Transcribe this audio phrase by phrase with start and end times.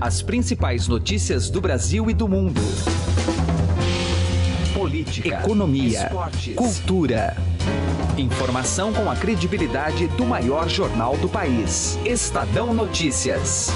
[0.00, 2.60] As principais notícias do Brasil e do mundo.
[4.72, 7.36] Política, economia, esportes, cultura.
[8.16, 11.98] Informação com a credibilidade do maior jornal do país.
[12.04, 13.72] Estadão Notícias.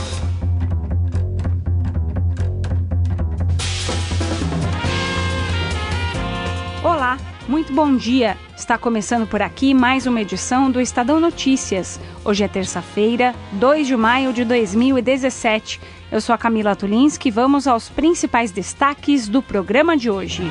[6.84, 7.18] Olá,
[7.48, 8.36] muito bom dia.
[8.56, 11.98] Está começando por aqui mais uma edição do Estadão Notícias.
[12.24, 15.80] Hoje é terça-feira, 2 de maio de 2017.
[16.12, 20.42] Eu sou a Camila Tulinski e vamos aos principais destaques do programa de hoje.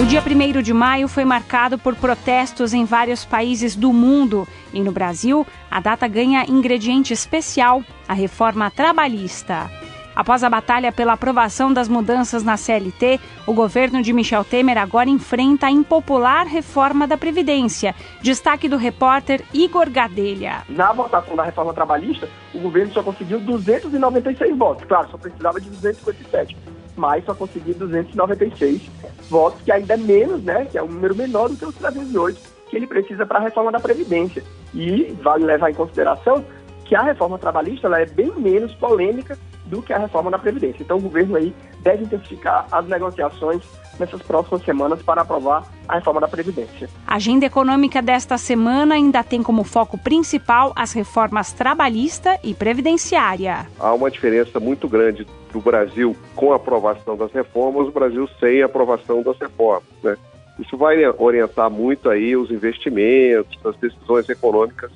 [0.00, 4.80] O dia 1 de maio foi marcado por protestos em vários países do mundo e
[4.80, 9.70] no Brasil, a data ganha ingrediente especial: a reforma trabalhista.
[10.16, 15.10] Após a batalha pela aprovação das mudanças na CLT, o governo de Michel Temer agora
[15.10, 17.94] enfrenta a impopular reforma da Previdência.
[18.22, 20.62] Destaque do repórter Igor Gadelha.
[20.70, 24.86] Na votação da reforma trabalhista, o governo só conseguiu 296 votos.
[24.86, 26.56] Claro, só precisava de 257,
[26.96, 28.90] mas só conseguiu 296
[29.28, 30.64] votos, que ainda é menos, né?
[30.64, 33.70] Que é um número menor do que os 308 que ele precisa para a reforma
[33.70, 34.42] da Previdência.
[34.72, 36.42] E vale levar em consideração
[36.86, 39.36] que a reforma trabalhista ela é bem menos polêmica
[39.66, 40.82] do que a reforma da Previdência.
[40.82, 43.62] Então o governo aí deve intensificar as negociações
[43.98, 46.88] nessas próximas semanas para aprovar a reforma da Previdência.
[47.06, 53.66] A agenda econômica desta semana ainda tem como foco principal as reformas trabalhista e previdenciária.
[53.78, 58.62] Há uma diferença muito grande do Brasil com a aprovação das reformas, o Brasil sem
[58.62, 60.16] a aprovação das reformas, né?
[60.58, 64.90] Isso vai orientar muito aí os investimentos, as decisões econômicas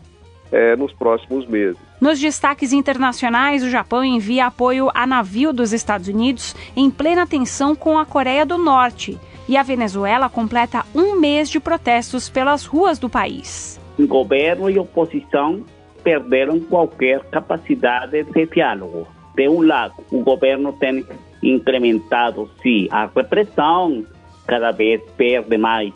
[0.53, 1.77] é, nos próximos meses.
[2.01, 7.75] Nos destaques internacionais, o Japão envia apoio a navio dos Estados Unidos em plena tensão
[7.75, 9.19] com a Coreia do Norte.
[9.49, 13.81] E a Venezuela completa um mês de protestos pelas ruas do país.
[13.99, 15.65] Governo e oposição
[16.03, 19.07] perderam qualquer capacidade de diálogo.
[19.35, 21.05] De um lado, o governo tem
[21.43, 24.05] incrementado, sim, a repressão,
[24.47, 25.93] cada vez perde mais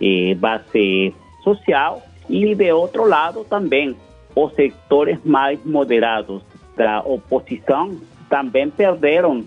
[0.00, 3.96] eh, base social e, de outro lado, também
[4.34, 6.42] os setores mais moderados
[6.76, 7.96] da oposição
[8.28, 9.44] também perderam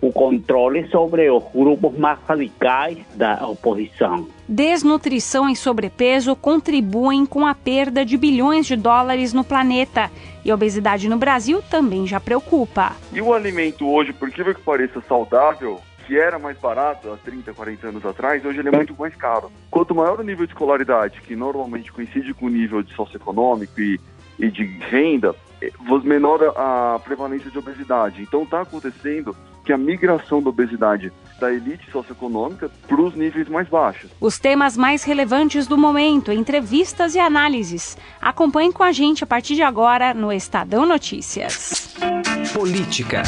[0.00, 4.26] o controle sobre os grupos mais radicais da oposição.
[4.48, 10.10] Desnutrição e sobrepeso contribuem com a perda de bilhões de dólares no planeta.
[10.44, 12.96] E a obesidade no Brasil também já preocupa.
[13.12, 17.88] E o alimento hoje, por que pareça saudável, que era mais barato há 30, 40
[17.88, 19.50] anos atrás, hoje ele é muito mais caro.
[19.70, 24.00] Quanto maior o nível de escolaridade, que normalmente coincide com o nível de socioeconômico e,
[24.38, 25.70] e de renda, eh,
[26.04, 28.22] menor a prevalência de obesidade.
[28.22, 33.68] Então está acontecendo que a migração da obesidade da elite socioeconômica para os níveis mais
[33.68, 34.10] baixos.
[34.20, 37.96] Os temas mais relevantes do momento, entrevistas e análises.
[38.20, 41.96] Acompanhe com a gente a partir de agora no Estadão Notícias.
[42.52, 43.22] Política.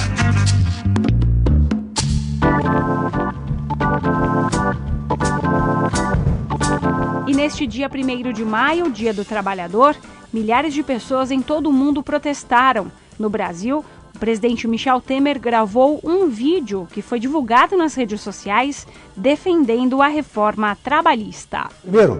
[7.44, 9.94] Neste dia 1 de maio, Dia do Trabalhador,
[10.32, 12.90] milhares de pessoas em todo o mundo protestaram.
[13.18, 13.84] No Brasil,
[14.14, 20.08] o presidente Michel Temer gravou um vídeo que foi divulgado nas redes sociais defendendo a
[20.08, 21.68] reforma trabalhista.
[21.82, 22.18] Primeiro,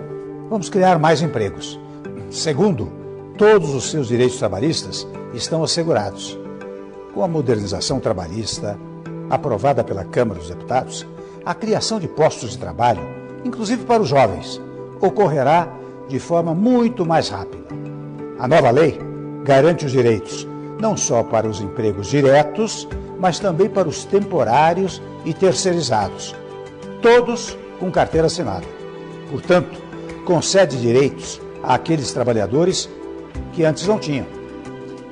[0.51, 1.81] vamos criar mais empregos.
[2.31, 2.93] Segundo,
[3.39, 6.39] todos os seus direitos trabalhistas estão assegurados.
[7.15, 8.79] Com a modernização trabalhista
[9.31, 11.07] aprovada pela Câmara dos Deputados,
[11.47, 13.01] a criação de postos de trabalho,
[13.43, 14.61] inclusive para os jovens,
[15.01, 15.69] ocorrerá
[16.09, 17.65] de forma muito mais rápida.
[18.39, 18.99] A nova lei
[19.45, 20.47] garante os direitos
[20.81, 22.89] não só para os empregos diretos,
[23.19, 26.35] mas também para os temporários e terceirizados,
[27.01, 28.67] todos com carteira assinada.
[29.31, 29.81] Portanto,
[30.25, 32.89] concede direitos àqueles trabalhadores
[33.53, 34.27] que antes não tinham.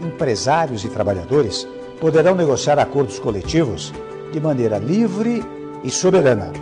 [0.00, 1.66] Empresários e trabalhadores
[2.00, 3.92] poderão negociar acordos coletivos
[4.32, 5.42] de maneira livre
[5.84, 6.52] e soberana.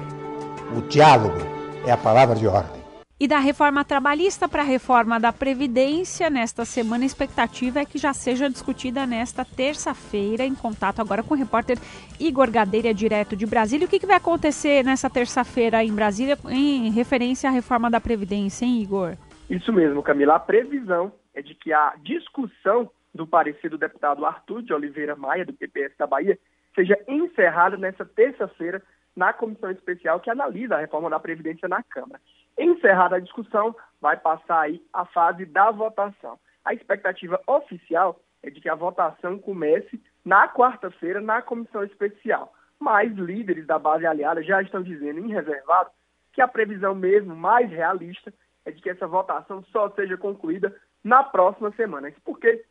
[0.76, 1.38] O diálogo
[1.86, 2.79] é a palavra de ordem.
[3.22, 7.98] E da reforma trabalhista para a reforma da Previdência, nesta semana a expectativa é que
[7.98, 11.77] já seja discutida nesta terça-feira, em contato agora com o repórter
[12.18, 13.86] Igor Gadeira, direto de Brasília.
[13.86, 18.65] O que, que vai acontecer nessa terça-feira em Brasília em referência à reforma da Previdência,
[18.65, 19.18] hein, Igor?
[19.50, 20.36] Isso mesmo, Camila.
[20.36, 25.44] A previsão é de que a discussão do parecer do deputado Arthur de Oliveira Maia,
[25.44, 26.39] do PPS da Bahia,
[26.74, 28.83] seja encerrada nessa terça-feira
[29.20, 32.18] na comissão especial que analisa a reforma da Previdência na Câmara.
[32.58, 36.38] Encerrada a discussão, vai passar aí a fase da votação.
[36.64, 42.50] A expectativa oficial é de que a votação comece na quarta-feira na comissão especial.
[42.78, 45.90] Mas líderes da base aliada já estão dizendo em reservado
[46.32, 48.32] que a previsão mesmo mais realista
[48.64, 50.74] é de que essa votação só seja concluída
[51.04, 52.08] na próxima semana.
[52.08, 52.64] Isso porque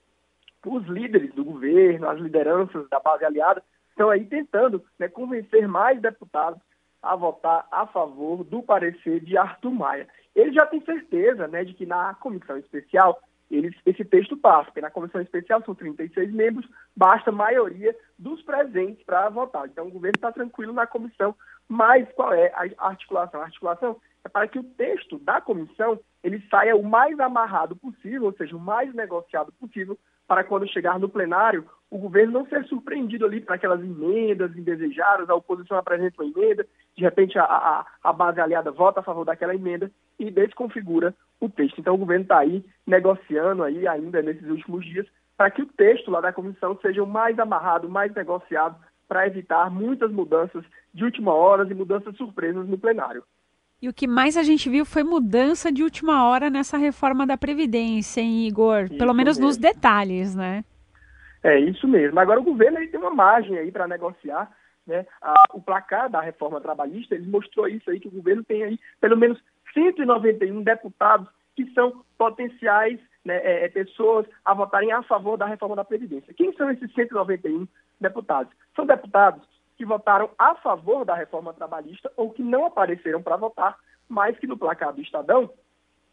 [0.65, 3.63] os líderes do governo, as lideranças da base aliada,
[3.99, 6.61] estão aí tentando né, convencer mais deputados
[7.03, 10.07] a votar a favor do parecer de Arthur Maia.
[10.33, 14.91] Ele já tem certeza né, de que na comissão especial esse texto passa, porque na
[14.91, 19.67] comissão especial são 36 membros, basta a maioria dos presentes para votar.
[19.67, 21.35] Então o governo está tranquilo na comissão,
[21.67, 23.41] mas qual é a articulação?
[23.41, 28.25] A articulação é para que o texto da comissão ele saia o mais amarrado possível,
[28.25, 29.97] ou seja, o mais negociado possível,
[30.27, 35.29] para quando chegar no plenário, o governo não ser surpreendido ali por aquelas emendas indesejadas,
[35.29, 36.65] a oposição apresenta uma emenda,
[36.95, 41.49] de repente a, a, a base aliada vota a favor daquela emenda e desconfigura o
[41.49, 41.79] texto.
[41.79, 46.11] Então o governo está aí negociando aí ainda nesses últimos dias para que o texto
[46.11, 48.75] lá da comissão seja o mais amarrado, mais negociado,
[49.07, 50.63] para evitar muitas mudanças
[50.93, 53.23] de última hora e mudanças surpresas no plenário.
[53.81, 57.37] E o que mais a gente viu foi mudança de última hora nessa reforma da
[57.37, 58.83] Previdência, hein, Igor?
[58.83, 59.47] Isso Pelo menos mesmo.
[59.47, 60.65] nos detalhes, né?
[61.43, 62.19] É isso mesmo.
[62.19, 64.51] Agora o governo ele tem uma margem aí para negociar.
[64.85, 65.05] Né?
[65.21, 68.79] A, o placar da reforma trabalhista ele mostrou isso aí, que o governo tem aí
[68.99, 69.39] pelo menos
[69.73, 75.75] 191 deputados que são potenciais né, é, é, pessoas a votarem a favor da reforma
[75.75, 76.33] da Previdência.
[76.33, 77.67] Quem são esses 191
[77.99, 78.51] deputados?
[78.75, 79.47] São deputados
[79.77, 83.77] que votaram a favor da reforma trabalhista ou que não apareceram para votar,
[84.07, 85.49] mas que no placar do Estadão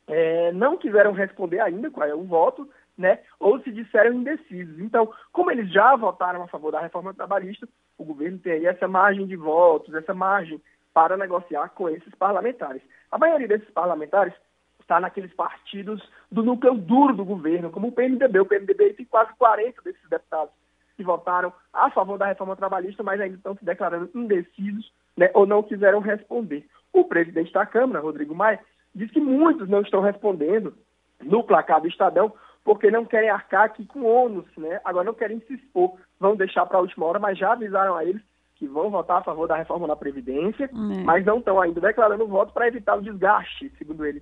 [0.06, 4.78] é, não quiseram responder ainda qual é o voto, né, ou se disseram indecisos.
[4.78, 8.88] Então, como eles já votaram a favor da reforma trabalhista, o governo tem aí essa
[8.88, 10.60] margem de votos, essa margem
[10.94, 12.82] para negociar com esses parlamentares.
[13.10, 14.32] A maioria desses parlamentares
[14.80, 18.40] está naqueles partidos do núcleo duro do governo, como o PMDB.
[18.40, 20.54] O PMDB tem quase 40 desses deputados
[20.96, 25.44] que votaram a favor da reforma trabalhista, mas ainda estão se declarando indecisos né, ou
[25.46, 26.66] não quiseram responder.
[26.92, 28.60] O presidente da Câmara, Rodrigo Maia,
[28.94, 30.74] diz que muitos não estão respondendo
[31.22, 32.32] no placar do Estadão
[32.66, 34.80] porque não querem arcar aqui com ônus, né?
[34.84, 38.04] agora não querem se expor, vão deixar para a última hora, mas já avisaram a
[38.04, 38.20] eles
[38.56, 41.04] que vão votar a favor da reforma da Previdência, é.
[41.04, 44.20] mas não estão ainda declarando voto para evitar o desgaste, segundo ele,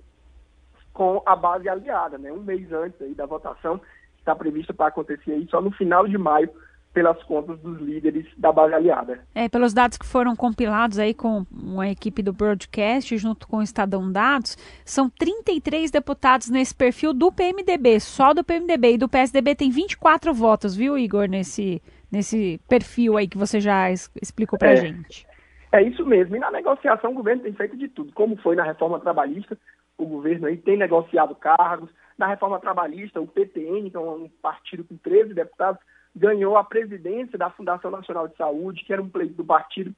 [0.93, 2.31] com a base aliada, né?
[2.31, 3.81] um mês antes aí da votação,
[4.19, 6.51] está prevista para acontecer aí só no final de maio,
[6.95, 9.19] pelas contas dos líderes da base aliada.
[9.35, 11.45] É, pelos dados que foram compilados aí com
[11.77, 17.33] a equipe do Broadcast, junto com o Estadão Dados, são 33 deputados nesse perfil do
[17.33, 18.93] PMDB, só do PMDB.
[18.93, 23.91] E do PSDB tem 24 votos, viu, Igor, nesse, nesse perfil aí que você já
[23.91, 25.27] explicou pra é, gente.
[25.73, 26.37] É isso mesmo.
[26.37, 28.13] E na negociação o governo tem feito de tudo.
[28.13, 29.57] Como foi na reforma trabalhista,
[29.97, 31.89] o governo aí tem negociado cargos.
[32.17, 35.81] Na reforma trabalhista, o PTN, que é um partido com 13 deputados,
[36.15, 39.93] ganhou a presidência da Fundação Nacional de Saúde, que era um pleito do partido,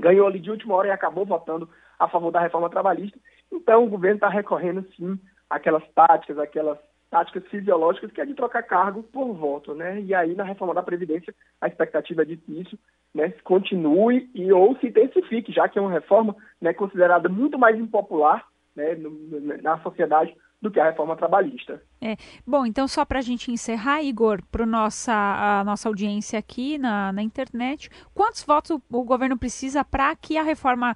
[0.00, 3.18] ganhou ali de última hora e acabou votando a favor da reforma trabalhista.
[3.50, 6.78] Então, o governo está recorrendo, sim, aquelas táticas, aquelas
[7.10, 10.00] táticas fisiológicas que é de trocar cargo por voto, né?
[10.00, 12.78] E aí, na reforma da Previdência, a expectativa é de que isso
[13.14, 17.78] né, continue e ou se intensifique, já que é uma reforma né, considerada muito mais
[17.78, 18.96] impopular né,
[19.62, 20.36] na sociedade
[20.66, 21.80] do que a reforma trabalhista.
[22.02, 22.16] É.
[22.46, 27.12] Bom, então só para a gente encerrar, Igor, para nossa, a nossa audiência aqui na,
[27.12, 30.94] na internet, quantos votos o, o governo precisa para que a reforma,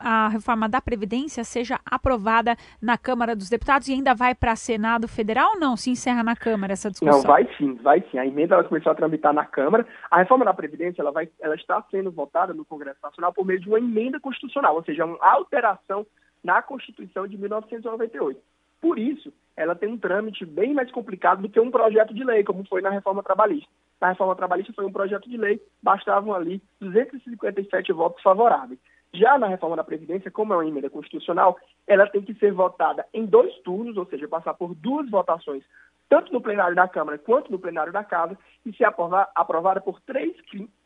[0.00, 5.06] a reforma da Previdência seja aprovada na Câmara dos Deputados e ainda vai para Senado
[5.06, 5.76] Federal ou não?
[5.76, 7.18] Se encerra na Câmara essa discussão?
[7.18, 8.18] Não, vai sim, vai sim.
[8.18, 9.86] A emenda ela começou a tramitar na Câmara.
[10.10, 13.60] A reforma da Previdência ela, vai, ela está sendo votada no Congresso Nacional por meio
[13.60, 16.06] de uma emenda constitucional, ou seja, uma alteração
[16.42, 18.40] na Constituição de 1998.
[18.80, 22.42] Por isso, ela tem um trâmite bem mais complicado do que um projeto de lei,
[22.42, 23.68] como foi na reforma trabalhista.
[24.00, 28.78] Na reforma trabalhista foi um projeto de lei, bastavam ali 257 votos favoráveis.
[29.12, 33.04] Já na reforma da Previdência, como é uma emenda constitucional, ela tem que ser votada
[33.12, 35.64] em dois turnos, ou seja, passar por duas votações,
[36.08, 38.86] tanto no plenário da Câmara quanto no plenário da Casa, e ser
[39.34, 40.34] aprovada por três,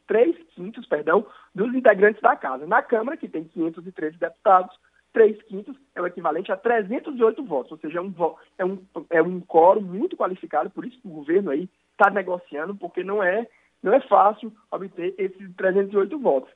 [0.07, 2.67] três quintos perdão, dos integrantes da Casa.
[2.67, 4.75] Na Câmara, que tem 513 deputados,
[5.14, 8.12] 3 quintos é o equivalente a 308 votos, ou seja, é um,
[8.59, 8.78] é um,
[9.11, 13.23] é um quórum muito qualificado, por isso que o governo aí está negociando, porque não
[13.23, 13.47] é,
[13.80, 16.52] não é fácil obter esses 308 votos.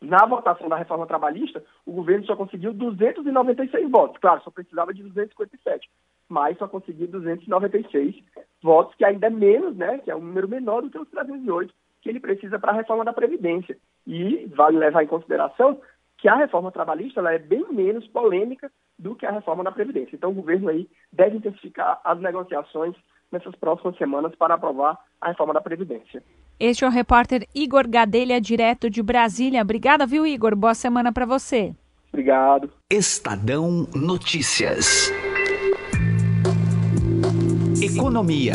[0.00, 4.18] Na votação da reforma trabalhista, o governo só conseguiu 296 votos.
[4.18, 5.90] Claro, só precisava de 257,
[6.28, 8.14] mas só conseguiu 296
[8.62, 9.98] votos, que ainda é menos, né?
[9.98, 13.04] Que é um número menor do que os 308 que ele precisa para a reforma
[13.04, 13.76] da Previdência.
[14.06, 15.80] E vale levar em consideração
[16.18, 20.16] que a reforma trabalhista ela é bem menos polêmica do que a reforma da Previdência.
[20.16, 22.94] Então, o governo aí deve intensificar as negociações
[23.30, 26.22] nessas próximas semanas para aprovar a reforma da Previdência.
[26.58, 29.62] Este é o repórter Igor Gadelha, direto de Brasília.
[29.62, 30.56] Obrigada, viu, Igor?
[30.56, 31.72] Boa semana para você.
[32.12, 32.70] Obrigado.
[32.90, 35.12] Estadão Notícias.
[37.80, 38.54] Economia.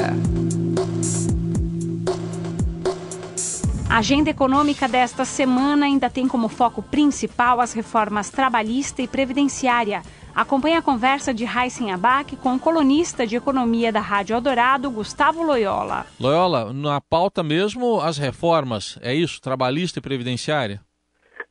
[3.94, 10.02] A agenda econômica desta semana ainda tem como foco principal as reformas trabalhista e previdenciária.
[10.34, 15.44] Acompanhe a conversa de Heisen Abac com o colunista de economia da Rádio Eldorado, Gustavo
[15.44, 16.08] Loyola.
[16.20, 19.40] Loyola, na pauta mesmo as reformas, é isso?
[19.40, 20.82] Trabalhista e previdenciária?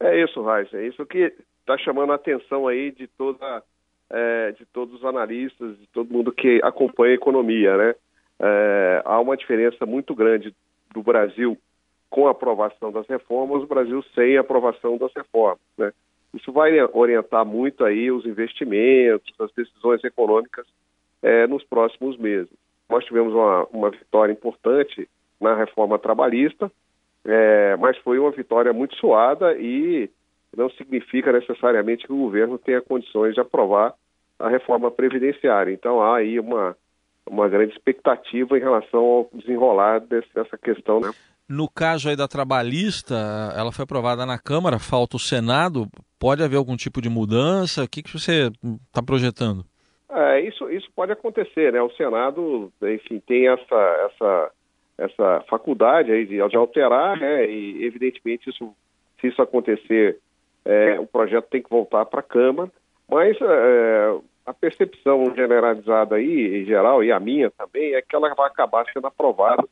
[0.00, 3.62] É isso, Heisen, é isso que está chamando a atenção aí de toda
[4.10, 7.94] é, de todos os analistas, de todo mundo que acompanha a economia, né?
[8.40, 10.52] É, há uma diferença muito grande
[10.92, 11.56] do Brasil
[12.12, 15.92] com a aprovação das reformas, o Brasil sem a aprovação das reformas, né?
[16.34, 20.66] Isso vai orientar muito aí os investimentos, as decisões econômicas
[21.22, 22.52] é, nos próximos meses.
[22.88, 25.08] Nós tivemos uma, uma vitória importante
[25.40, 26.70] na reforma trabalhista,
[27.24, 30.10] é, mas foi uma vitória muito suada e
[30.54, 33.94] não significa necessariamente que o governo tenha condições de aprovar
[34.38, 35.72] a reforma previdenciária.
[35.72, 36.76] Então há aí uma,
[37.26, 41.00] uma grande expectativa em relação ao desenrolar dessa questão.
[41.00, 41.10] Né?
[41.48, 43.14] No caso aí da trabalhista,
[43.56, 45.86] ela foi aprovada na Câmara, falta o Senado.
[46.18, 47.84] Pode haver algum tipo de mudança?
[47.84, 48.50] O que, que você
[48.88, 49.64] está projetando?
[50.10, 51.82] É, isso, isso pode acontecer, né?
[51.82, 54.50] O Senado, enfim, tem essa, essa,
[54.98, 57.50] essa faculdade aí de, de alterar, né?
[57.50, 58.74] E evidentemente isso,
[59.20, 60.18] se isso acontecer,
[60.64, 62.70] é, o projeto tem que voltar para a Câmara.
[63.08, 68.34] Mas é, a percepção generalizada aí, em geral, e a minha também, é que ela
[68.34, 69.64] vai acabar sendo aprovada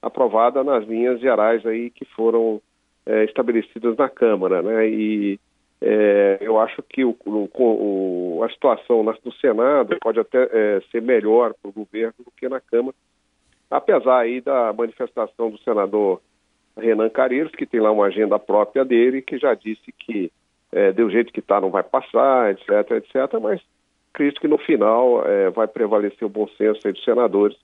[0.00, 2.60] aprovada nas linhas gerais aí que foram
[3.04, 4.88] é, estabelecidas na Câmara, né?
[4.88, 5.38] E
[5.80, 11.54] é, eu acho que o, o, a situação no Senado pode até é, ser melhor
[11.54, 12.94] para o governo do que na Câmara,
[13.70, 16.20] apesar aí da manifestação do senador
[16.76, 20.30] Renan Careiros, que tem lá uma agenda própria dele, que já disse que
[20.72, 23.60] é, do jeito que está não vai passar, etc, etc, mas
[24.12, 27.56] acredito que no final é, vai prevalecer o bom senso dos senadores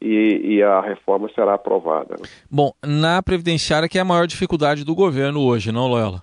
[0.00, 2.16] e, e, a reforma será aprovada.
[2.18, 2.28] Né?
[2.50, 6.22] Bom, na Previdenciária que é a maior dificuldade do governo hoje, não, Loela?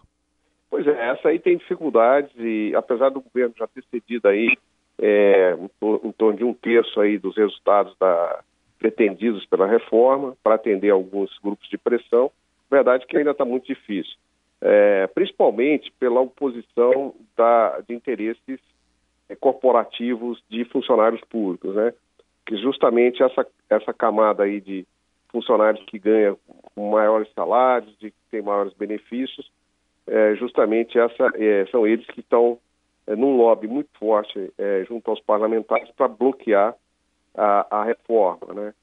[0.69, 4.57] Pois é, essa aí tem dificuldades e apesar do governo já ter cedido aí
[4.99, 5.55] é,
[6.03, 8.41] em torno de um terço aí dos resultados da,
[8.79, 12.31] pretendidos pela reforma para atender alguns grupos de pressão,
[12.69, 14.15] verdade que ainda está muito difícil,
[14.61, 18.59] é, principalmente pela oposição da, de interesses
[19.29, 21.93] é, corporativos de funcionários públicos, né?
[22.47, 24.87] Que justamente essa, essa camada aí de
[25.29, 26.37] funcionários que ganham
[26.75, 29.51] maiores salários, de que tem maiores benefícios,
[30.07, 32.57] é, justamente essa, é, são eles que estão
[33.05, 36.73] é, num lobby muito forte é, junto aos parlamentares para bloquear
[37.35, 38.73] a, a, reforma, né?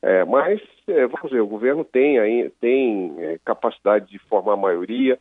[0.00, 5.16] É, mas, é, vamos ver, o governo tem, tem capacidade de formar maioria,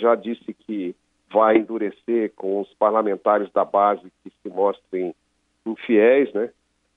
[0.00, 0.96] já disse que
[1.32, 5.14] vai endurecer com os parlamentares da base que se mostrem
[5.64, 6.50] infiéis, né?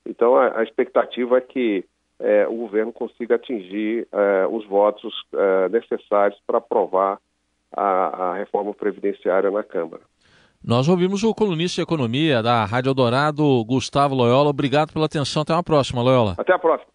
[0.06, 1.86] Então, a, a expectativa é que
[2.20, 7.20] é, o governo consiga atingir é, os votos é, necessários para aprovar
[7.76, 10.02] a, a, reforma previdenciária na Câmara.
[10.64, 14.50] Nós ouvimos o colunista de economia da Rádio Eldorado, Gustavo Loyola.
[14.50, 15.42] Obrigado pela atenção.
[15.42, 16.36] Até uma próxima, Loyola.
[16.38, 16.90] Até a próxima.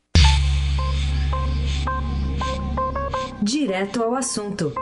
[3.42, 4.72] Direto ao assunto,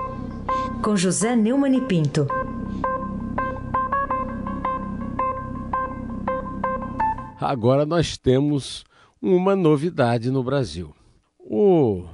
[0.82, 2.26] com José Neumann e Pinto.
[7.40, 8.84] Agora nós temos
[9.22, 10.94] uma novidade no Brasil.
[11.38, 12.04] O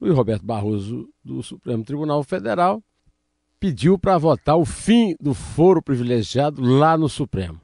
[0.00, 2.82] Luiz Roberto Barroso, do Supremo Tribunal Federal,
[3.60, 7.60] pediu para votar o fim do foro privilegiado lá no Supremo.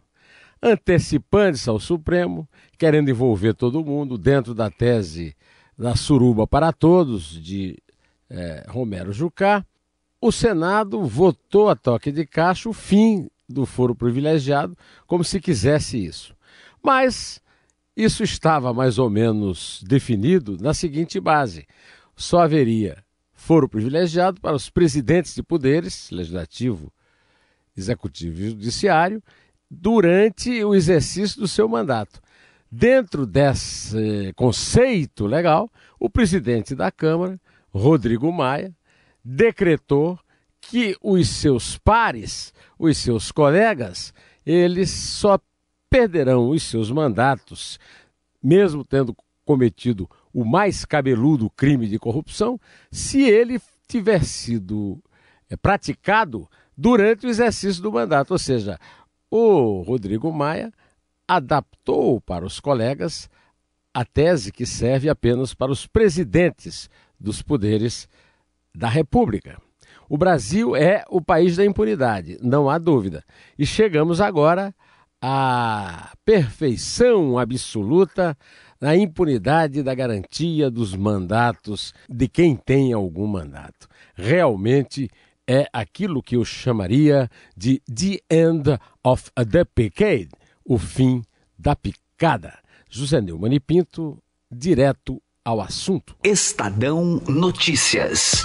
[0.63, 2.47] Antecipando-se ao Supremo,
[2.77, 5.35] querendo envolver todo mundo dentro da tese
[5.77, 7.79] da suruba para todos, de
[8.29, 9.65] é, Romero Jucá,
[10.21, 16.05] o Senado votou a toque de caixa o fim do foro privilegiado, como se quisesse
[16.05, 16.38] isso.
[16.83, 17.41] Mas
[17.97, 21.67] isso estava mais ou menos definido na seguinte base:
[22.17, 26.93] só haveria foro privilegiado para os presidentes de poderes, legislativo,
[27.77, 29.23] executivo e judiciário,
[29.71, 32.21] durante o exercício do seu mandato.
[32.71, 38.75] Dentro desse conceito legal, o presidente da Câmara, Rodrigo Maia,
[39.25, 40.19] decretou
[40.61, 44.13] que os seus pares, os seus colegas,
[44.45, 45.39] eles só
[45.91, 47.79] perderão os seus mandatos,
[48.43, 55.03] mesmo tendo cometido o mais cabeludo crime de corrupção, se ele tiver sido
[55.49, 58.33] é, praticado durante o exercício do mandato.
[58.33, 58.79] Ou seja,
[59.31, 60.73] o Rodrigo Maia
[61.27, 63.29] adaptou para os colegas
[63.93, 68.09] a tese que serve apenas para os presidentes dos poderes
[68.75, 69.61] da República.
[70.09, 73.25] O Brasil é o país da impunidade, não há dúvida.
[73.59, 74.75] E chegamos agora
[75.21, 78.37] a perfeição absoluta
[78.81, 83.89] na impunidade da garantia dos mandatos de quem tem algum mandato.
[84.15, 85.11] Realmente
[85.47, 90.29] é aquilo que eu chamaria de The End of the Picade,
[90.65, 91.23] o fim
[91.59, 92.59] da picada.
[92.89, 96.17] José Neumann e Pinto, direto ao assunto.
[96.23, 98.43] Estadão Notícias.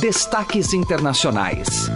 [0.00, 1.90] Destaques internacionais.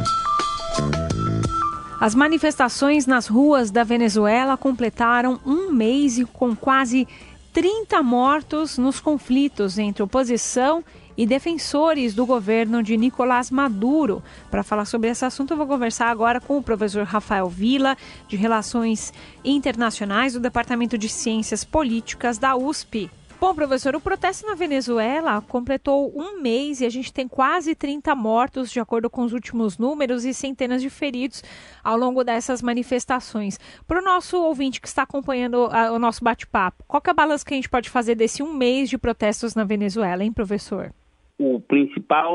[2.00, 7.08] As manifestações nas ruas da Venezuela completaram um mês e com quase
[7.52, 10.84] 30 mortos nos conflitos entre oposição
[11.16, 14.22] e defensores do governo de Nicolás Maduro.
[14.48, 17.96] Para falar sobre esse assunto, eu vou conversar agora com o professor Rafael Vila,
[18.28, 19.12] de Relações
[19.44, 23.10] Internacionais do Departamento de Ciências Políticas da USP.
[23.40, 28.12] Bom, professor, o protesto na Venezuela completou um mês e a gente tem quase 30
[28.16, 31.44] mortos, de acordo com os últimos números, e centenas de feridos
[31.84, 33.56] ao longo dessas manifestações.
[33.86, 37.44] Para o nosso ouvinte que está acompanhando a, o nosso bate-papo, qual é a balança
[37.46, 40.92] que a gente pode fazer desse um mês de protestos na Venezuela, hein, professor?
[41.38, 42.34] O principal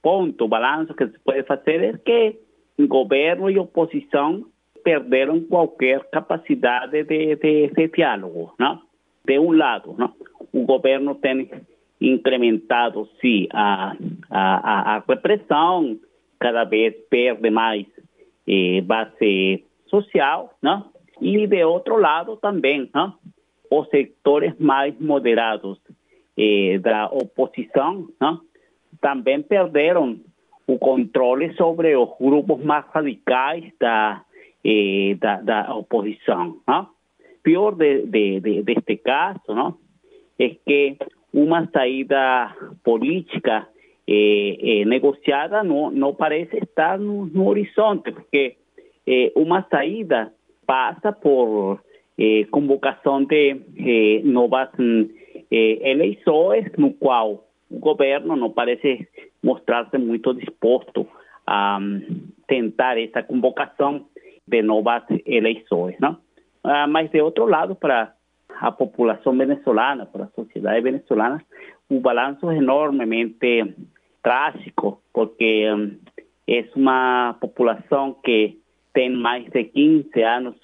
[0.00, 2.40] ponto, balanço que se pode fazer é que
[2.86, 4.46] governo e oposição
[4.82, 8.80] perderam qualquer capacidade de, de, de diálogo, não?
[9.24, 10.12] De um lado, não?
[10.52, 11.50] o governo tem
[12.00, 13.96] incrementado, sim, a,
[14.30, 15.98] a, a repressão,
[16.40, 17.86] cada vez perde mais
[18.48, 20.90] eh, base social, não?
[21.20, 22.90] e de outro lado também,
[23.70, 25.80] os setores mais moderados
[26.36, 28.40] eh, da oposição não?
[29.00, 30.18] também perderam
[30.66, 34.22] o controle sobre os grupos mais radicais da,
[34.64, 36.56] eh, da, oposição.
[36.66, 36.88] Não?
[37.42, 39.78] Peor de, este caso, ¿no?
[40.38, 40.96] Es que
[41.32, 43.68] una salida política
[44.06, 48.58] eh, eh, negociada no, parece estar no, no horizonte, porque
[49.06, 50.32] eh, una salida
[50.66, 51.82] pasa por
[52.50, 53.60] convocación de
[55.54, 59.06] eh, eleições, no qual o governo não parece
[59.42, 61.06] mostrar-se muito disposto
[61.46, 62.00] a um,
[62.46, 64.06] tentar essa convocação
[64.46, 66.16] de novas eleições, não?
[66.64, 68.14] Ah, mas de outro lado, para
[68.60, 71.42] a população venezuelana, para a sociedade venezuelana,
[71.88, 73.74] o balanço é enormemente
[74.22, 75.98] trágico, porque um,
[76.46, 78.58] é uma população que
[78.94, 80.54] tem mais de 15 anos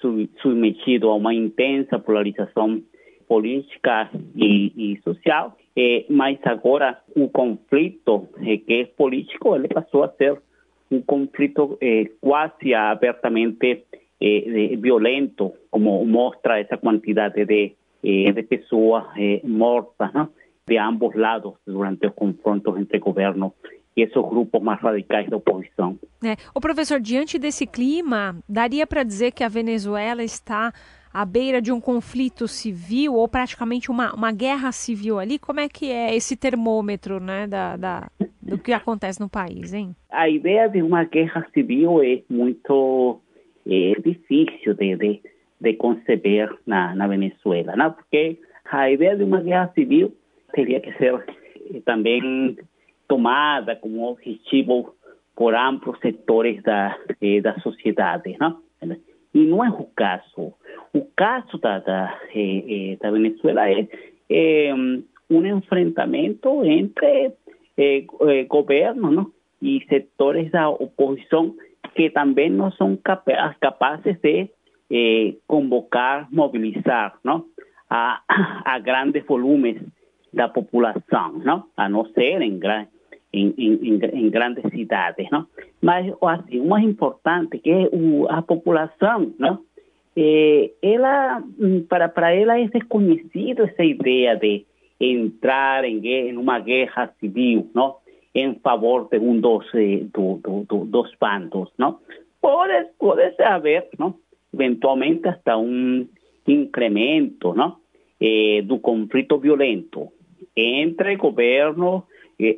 [0.41, 2.81] submetido a uma intensa polarização
[3.27, 10.03] política e, e social, eh, mas agora o conflito eh, que é político, ele passou
[10.03, 10.41] a ser
[10.91, 13.83] um conflito eh, quase abertamente
[14.19, 18.47] eh, violento, como muestra esa cantidad de, eh, de
[19.17, 20.31] eh, muertas ¿no?
[20.67, 23.53] de ambos lados durante los confrontos entre gobierno
[23.95, 25.97] e esses grupos mais radicais da oposição.
[26.23, 26.35] É.
[26.53, 30.71] O professor, diante desse clima, daria para dizer que a Venezuela está
[31.13, 35.39] à beira de um conflito civil ou praticamente uma, uma guerra civil ali?
[35.39, 39.95] Como é que é esse termômetro né, da, da, do que acontece no país, hein?
[40.09, 43.19] A ideia de uma guerra civil é muito
[43.67, 45.21] é difícil de, de,
[45.59, 48.37] de conceber na, na Venezuela, porque
[48.71, 50.13] a ideia de uma guerra civil
[50.53, 52.57] teria que ser eh, também
[53.07, 54.95] tomada como objetivo
[55.35, 58.35] por amplos setores da, eh, da sociedade.
[58.39, 58.59] Não?
[59.33, 60.53] E não é caso.
[60.93, 63.87] O caso da, da, eh, Venezuela é,
[64.29, 67.33] é um enfrentamento entre
[67.77, 68.05] eh,
[68.47, 69.31] governo não?
[69.61, 70.69] e setores da
[71.99, 74.53] que también no son capaces de
[74.89, 77.47] eh, convocar, movilizar, ¿no?
[77.89, 78.23] A,
[78.63, 79.83] a, grandes volúmenes
[80.31, 81.67] de la población, ¿no?
[81.75, 82.87] A no ser en, gran,
[84.31, 85.49] grandes ciudades, ¿no?
[85.81, 87.89] Mas, así, más importante que
[88.29, 89.65] la población, ¿no?
[90.15, 94.65] Eh, ela, mm, para, para ela es desconocido esa idea de
[94.99, 97.97] entrar en, en una guerra civil, ¿no?
[98.33, 102.01] En favor de un dos, eh, do, do, do, dos bandos, ¿no?
[102.39, 104.19] Puede, puede haber, ¿no?
[104.53, 106.09] Eventualmente hasta un
[106.45, 107.81] incremento, ¿no?
[108.19, 110.11] Eh, do conflito violento
[110.55, 112.05] entre governo,
[112.37, 112.57] eh,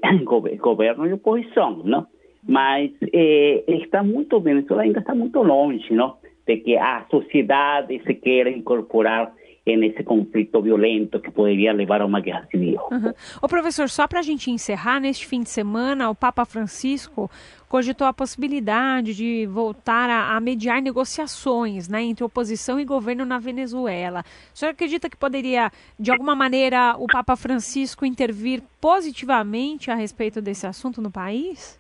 [0.60, 2.08] governo e oposição, não?
[2.44, 6.18] Mas eh, está muito, Venezuela ainda está muito longe, não?
[6.48, 9.32] De que a sociedade se queira incorporar
[9.66, 12.80] nesse conflito violento que poderia levar a uma guerra civil.
[12.92, 13.14] Uhum.
[13.42, 17.30] O professor, só para a gente encerrar, neste fim de semana, o Papa Francisco
[17.70, 23.38] cogitou a possibilidade de voltar a, a mediar negociações né, entre oposição e governo na
[23.40, 24.26] Venezuela.
[24.54, 30.42] O senhor acredita que poderia, de alguma maneira, o Papa Francisco intervir positivamente a respeito
[30.42, 31.80] desse assunto no país?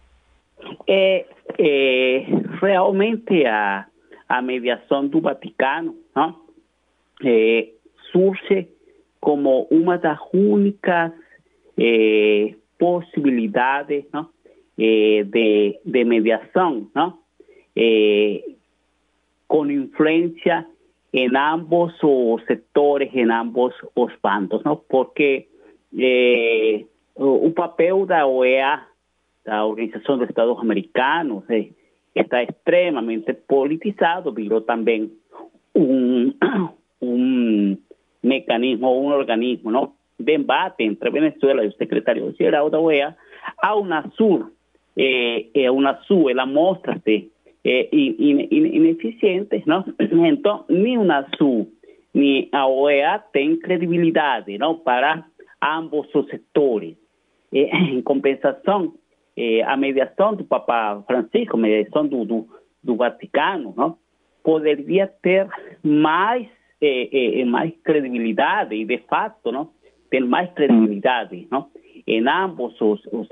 [0.87, 1.25] É,
[1.57, 2.25] é
[2.61, 3.87] realmente a,
[4.29, 6.40] a mediação do Vaticano, não?
[8.11, 8.69] Surge
[9.19, 11.13] como uma das únicas
[11.77, 14.31] eh, possibilidades ¿no?
[14.77, 17.21] eh, de, de, mediación ¿no?
[17.75, 18.55] Eh,
[19.47, 20.67] con influencia
[21.13, 24.81] en ambos os sectores, en ambos os bandos, ¿no?
[24.89, 25.47] porque
[27.15, 28.87] o papel da OEA,
[29.43, 31.43] da Organização dos Estados Americanos,
[32.15, 35.11] está extremamente politizado, virou também
[35.75, 36.33] um,
[37.01, 37.77] um
[38.21, 39.93] mecanismo, um organismo, não?
[40.17, 43.17] de embate entre Venezuela y el secretario general de la OEA,
[43.57, 44.51] a UNASUR,
[44.95, 47.31] eh, eh, UNASUR, ela mostra-se
[47.63, 49.83] eh, in, in, ineficiente, não?
[50.27, 51.65] Então, nem UNASUR
[52.13, 54.75] nem a OEA têm credibilidade não?
[54.75, 55.23] para
[55.61, 56.95] ambos os setores.
[57.53, 58.93] Eh, em compensação,
[59.37, 62.47] eh, a mediação do Papa Francisco, a mediação do, do,
[62.83, 63.97] do Vaticano, não?
[64.43, 65.47] poderia ter
[65.83, 66.47] mais,
[66.81, 69.69] eh, mais credibilidade de fato, não?
[70.09, 71.67] ter mais credibilidade não?
[72.07, 73.27] em ambos os, os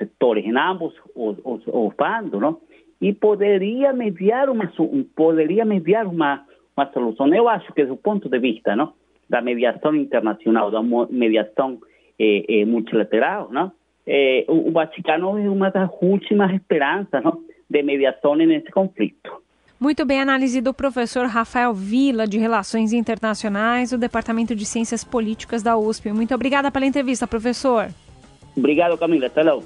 [0.55, 2.61] ambos os, os, os bandos, não?
[3.01, 4.71] e poderia mediar uma
[5.15, 6.45] poderia mediar uma
[6.79, 7.33] uma solução.
[7.33, 8.93] Eu acho que do ponto de vista não?
[9.29, 11.79] da mediação internacional, da mediação
[12.17, 13.71] eh, eh, multilateral, não?
[14.07, 17.43] Eh, o Vaticano é uma das últimas esperanças não?
[17.69, 19.43] de mediação nesse conflito.
[19.79, 25.63] Muito bem, análise do professor Rafael Vila, de Relações Internacionais, do Departamento de Ciências Políticas
[25.63, 26.11] da USP.
[26.11, 27.87] Muito obrigada pela entrevista, professor.
[28.57, 29.27] Obrigado, Camila.
[29.27, 29.63] Até logo.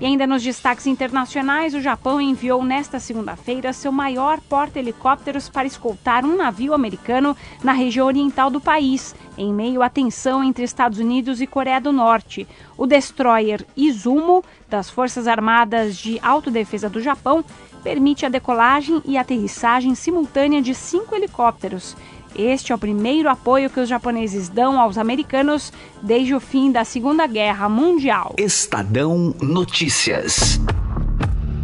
[0.00, 6.24] E ainda nos destaques internacionais, o Japão enviou nesta segunda-feira seu maior porta-helicópteros para escoltar
[6.24, 11.40] um navio americano na região oriental do país, em meio à tensão entre Estados Unidos
[11.40, 12.46] e Coreia do Norte.
[12.76, 17.44] O destroyer Izumo, das Forças Armadas de Autodefesa do Japão,
[17.82, 21.96] permite a decolagem e aterrissagem simultânea de cinco helicópteros.
[22.36, 26.84] Este é o primeiro apoio que os japoneses dão aos americanos desde o fim da
[26.84, 28.34] Segunda Guerra Mundial.
[28.38, 30.60] Estadão Notícias.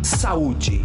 [0.02, 0.84] Saúde.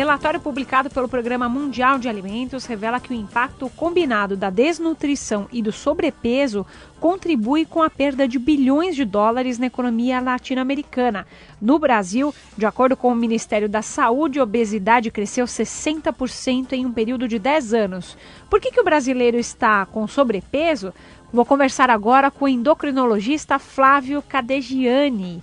[0.00, 5.60] Relatório publicado pelo Programa Mundial de Alimentos revela que o impacto combinado da desnutrição e
[5.60, 6.64] do sobrepeso
[6.98, 11.26] contribui com a perda de bilhões de dólares na economia latino-americana.
[11.60, 16.92] No Brasil, de acordo com o Ministério da Saúde, a obesidade cresceu 60% em um
[16.92, 18.16] período de 10 anos.
[18.48, 20.94] Por que, que o brasileiro está com sobrepeso?
[21.30, 25.42] Vou conversar agora com o endocrinologista Flávio Cadegiani.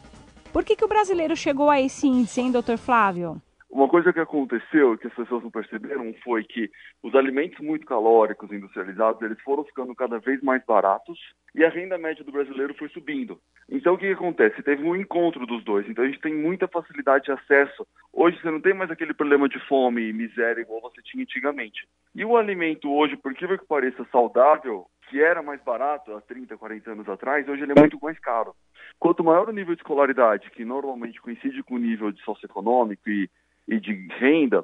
[0.51, 3.39] Por que, que o brasileiro chegou a esse índice, hein, doutor Flávio?
[3.69, 6.69] Uma coisa que aconteceu que as pessoas não perceberam foi que
[7.03, 11.19] os alimentos muito calóricos industrializados eles foram ficando cada vez mais baratos
[11.53, 13.39] e a renda média do brasileiro foi subindo.
[13.69, 14.63] Então o que, acontece?
[14.63, 15.87] Teve um encontro dos dois.
[15.89, 17.85] Então a gente tem muita facilidade de acesso.
[18.13, 21.85] Hoje você não tem mais aquele problema de fome e miséria igual você tinha antigamente.
[22.15, 26.57] E o alimento hoje, por que que pareça saudável, que era mais barato há 30,
[26.57, 28.55] 40 anos atrás, hoje ele é muito mais caro.
[28.99, 33.29] Quanto maior o nível de escolaridade, que normalmente coincide com o nível de socioeconômico e
[33.67, 34.63] e de renda,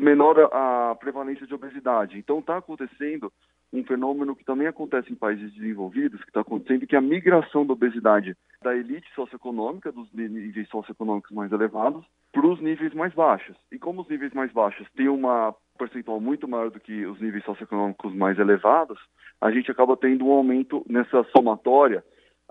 [0.00, 2.18] menor a prevalência de obesidade.
[2.18, 3.32] Então está acontecendo
[3.72, 7.66] um fenômeno que também acontece em países desenvolvidos, que está acontecendo, que é a migração
[7.66, 13.56] da obesidade da elite socioeconômica, dos níveis socioeconômicos mais elevados, para os níveis mais baixos.
[13.72, 17.44] E como os níveis mais baixos têm uma percentual muito maior do que os níveis
[17.44, 18.98] socioeconômicos mais elevados,
[19.40, 22.04] a gente acaba tendo um aumento nessa somatória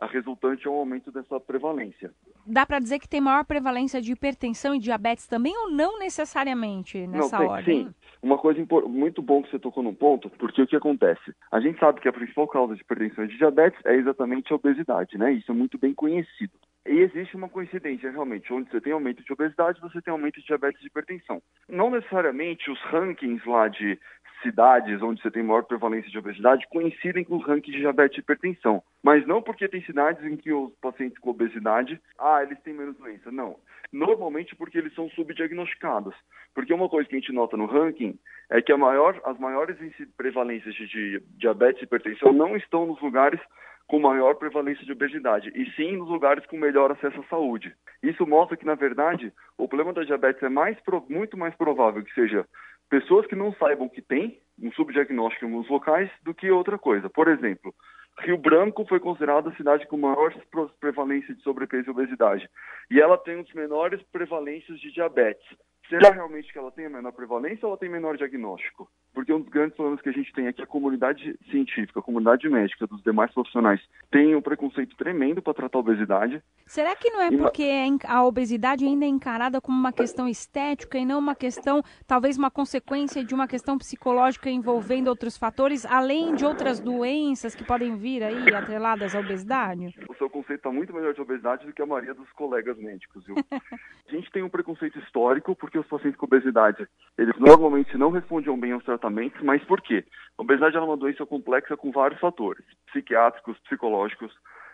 [0.04, 2.12] a resultante é um aumento dessa prevalência.
[2.46, 7.08] Dá para dizer que tem maior prevalência de hipertensão e diabetes também ou não necessariamente
[7.08, 7.86] nessa não, tem, ordem?
[7.86, 11.34] Sim, uma coisa muito bom que você tocou num ponto, porque o que acontece?
[11.52, 14.56] A gente sabe que a principal causa de hipertensão e de diabetes é exatamente a
[14.56, 15.32] obesidade, né?
[15.32, 16.54] Isso é muito bem conhecido.
[16.86, 20.46] E existe uma coincidência realmente, onde você tem aumento de obesidade, você tem aumento de
[20.46, 21.42] diabetes e hipertensão.
[21.70, 23.98] Não necessariamente os rankings lá de
[24.44, 28.20] cidades onde você tem maior prevalência de obesidade coincidem com os rankings de diabetes e
[28.20, 28.84] hipertensão.
[29.02, 32.96] Mas não porque tem cidades em que os pacientes com obesidade, ah, eles têm menos
[32.98, 33.32] doença.
[33.32, 33.56] Não.
[33.92, 36.14] Normalmente porque eles são subdiagnosticados.
[36.54, 39.78] Porque uma coisa que a gente nota no ranking é que maior, as maiores
[40.16, 43.40] prevalências de diabetes e hipertensão não estão nos lugares
[43.88, 47.74] com maior prevalência de obesidade, e sim nos lugares com melhor acesso à saúde.
[48.02, 50.78] Isso mostra que, na verdade, o problema da diabetes é mais,
[51.10, 52.46] muito mais provável que seja
[52.89, 57.10] pessoas que não saibam que tem um subdiagnóstico em alguns locais do que outra coisa.
[57.10, 57.74] Por exemplo,
[58.19, 60.34] Rio Branco foi considerada a cidade com maior
[60.80, 62.50] prevalência de sobrepeso e obesidade.
[62.91, 65.46] E ela tem dos menores prevalências de diabetes.
[65.89, 68.89] Será realmente que ela tem a menor prevalência ou ela tem menor diagnóstico?
[69.13, 72.00] Porque um dos grandes problemas que a gente tem aqui é que a comunidade científica,
[72.00, 76.41] a comunidade médica, dos demais profissionais, tem um preconceito tremendo para tratar a obesidade.
[76.65, 77.69] Será que não é porque
[78.06, 82.50] a obesidade ainda é encarada como uma questão estética e não uma questão, talvez uma
[82.50, 88.24] consequência de uma questão psicológica envolvendo outros fatores, além de outras doenças que podem vir
[88.24, 89.93] aí atreladas à obesidade?
[90.10, 93.26] O seu conceito está muito melhor de obesidade do que a maioria dos colegas médicos,
[93.26, 93.36] viu?
[94.08, 98.60] a gente tem um preconceito histórico porque os pacientes com obesidade, eles normalmente não respondiam
[98.60, 100.06] bem aos tratamentos, mas por quê?
[100.38, 104.34] A obesidade é uma doença complexa com vários fatores, psiquiátricos, psicológicos,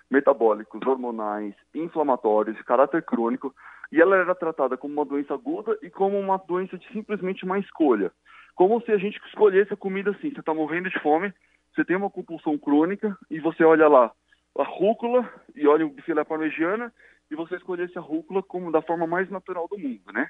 [0.10, 3.54] metabólicos, hormonais, inflamatórios, de caráter crônico,
[3.92, 7.60] e ela era tratada como uma doença aguda e como uma doença de simplesmente uma
[7.60, 8.12] escolha.
[8.56, 11.34] Como se a gente escolhesse a comida assim, você está morrendo de fome,
[11.74, 14.12] você tem uma compulsão crônica e você olha lá
[14.58, 16.94] a rúcula e olha o filé parmegiana
[17.32, 20.30] e você escolhesse a rúcula como da forma mais natural do mundo, né?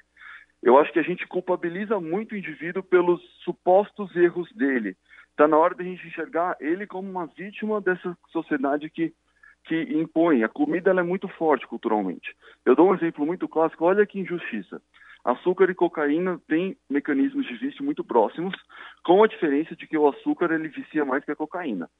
[0.62, 4.96] Eu acho que a gente culpabiliza muito o indivíduo pelos supostos erros dele.
[5.30, 9.12] Está na hora de a gente enxergar ele como uma vítima dessa sociedade que,
[9.64, 10.42] que impõe.
[10.42, 12.34] A comida é muito forte culturalmente.
[12.64, 13.86] Eu dou um exemplo muito clássico.
[13.86, 14.82] Olha que injustiça.
[15.24, 18.54] Açúcar e cocaína têm mecanismos de vício muito próximos,
[19.04, 21.90] com a diferença de que o açúcar ele vicia mais que a cocaína.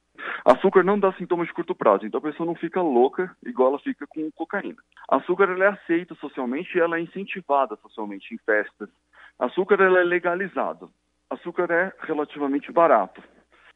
[0.45, 3.79] Açúcar não dá sintomas de curto prazo, então a pessoa não fica louca igual ela
[3.79, 4.77] fica com cocaína.
[5.09, 8.89] Açúcar ela é aceita socialmente e ela é incentivada socialmente em festas.
[9.39, 10.89] Açúcar ela é legalizado.
[11.29, 13.21] Açúcar é relativamente barato.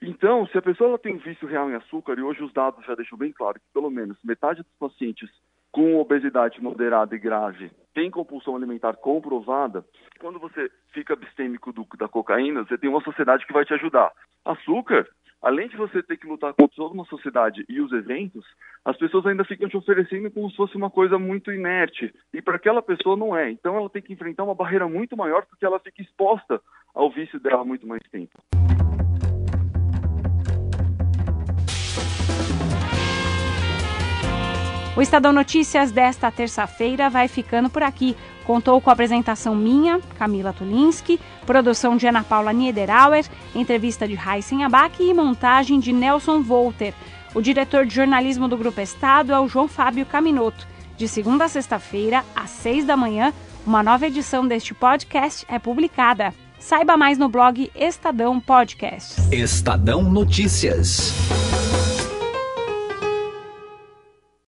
[0.02, 3.18] Então, se a pessoa tem vício real em açúcar, e hoje os dados já deixam
[3.18, 5.30] bem claro que pelo menos metade dos pacientes
[5.72, 9.86] com obesidade moderada e grave tem compulsão alimentar comprovada,
[10.20, 14.12] quando você fica abstêmico do, da cocaína, você tem uma sociedade que vai te ajudar.
[14.44, 15.08] Açúcar,
[15.42, 18.46] além de você ter que lutar contra toda uma sociedade e os eventos,
[18.84, 22.14] as pessoas ainda ficam te oferecendo como se fosse uma coisa muito inerte.
[22.34, 23.52] E para aquela pessoa não é.
[23.52, 26.62] Então ela tem que enfrentar uma barreira muito maior porque ela fica exposta
[26.94, 28.38] ao vício dela muito mais tempo.
[34.98, 38.16] O Estadão Notícias desta terça-feira vai ficando por aqui.
[38.46, 44.64] Contou com a apresentação minha, Camila Tulinski, produção de Ana Paula Niederauer, entrevista de Heisen
[44.64, 46.94] Abac e montagem de Nelson Volter.
[47.34, 50.68] O diretor de jornalismo do Grupo Estado é o João Fábio Caminoto.
[50.96, 53.34] De segunda a sexta-feira, às seis da manhã,
[53.66, 56.34] uma nova edição deste podcast é publicada.
[56.60, 59.18] Saiba mais no blog Estadão Podcasts.
[59.32, 61.14] Estadão Notícias.